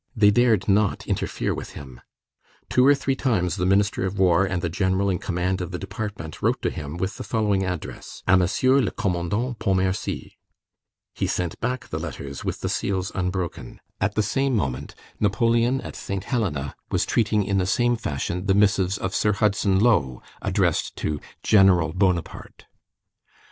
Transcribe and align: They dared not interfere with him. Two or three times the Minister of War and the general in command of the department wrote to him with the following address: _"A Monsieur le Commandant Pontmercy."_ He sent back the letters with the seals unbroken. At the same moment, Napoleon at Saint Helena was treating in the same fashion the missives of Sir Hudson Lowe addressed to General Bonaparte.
They 0.15 0.31
dared 0.31 0.67
not 0.67 1.05
interfere 1.05 1.53
with 1.53 1.73
him. 1.73 2.01
Two 2.71 2.87
or 2.87 2.95
three 2.95 3.15
times 3.15 3.55
the 3.57 3.67
Minister 3.67 4.03
of 4.03 4.17
War 4.17 4.45
and 4.47 4.63
the 4.63 4.67
general 4.67 5.11
in 5.11 5.19
command 5.19 5.61
of 5.61 5.69
the 5.69 5.77
department 5.77 6.41
wrote 6.41 6.59
to 6.63 6.71
him 6.71 6.97
with 6.97 7.17
the 7.17 7.23
following 7.23 7.63
address: 7.63 8.23
_"A 8.27 8.35
Monsieur 8.35 8.79
le 8.81 8.89
Commandant 8.89 9.59
Pontmercy."_ 9.59 10.21
He 11.13 11.27
sent 11.27 11.59
back 11.59 11.89
the 11.89 11.99
letters 11.99 12.43
with 12.43 12.61
the 12.61 12.67
seals 12.67 13.11
unbroken. 13.13 13.79
At 13.99 14.15
the 14.15 14.23
same 14.23 14.55
moment, 14.55 14.95
Napoleon 15.19 15.79
at 15.81 15.95
Saint 15.95 16.23
Helena 16.23 16.75
was 16.89 17.05
treating 17.05 17.43
in 17.43 17.59
the 17.59 17.67
same 17.67 17.95
fashion 17.95 18.47
the 18.47 18.55
missives 18.55 18.97
of 18.97 19.13
Sir 19.13 19.33
Hudson 19.33 19.77
Lowe 19.77 20.23
addressed 20.41 20.95
to 20.95 21.19
General 21.43 21.93
Bonaparte. 21.93 22.65